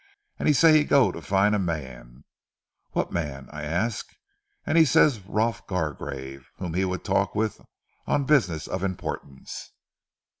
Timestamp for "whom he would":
6.55-7.03